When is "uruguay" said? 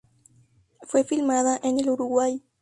1.91-2.43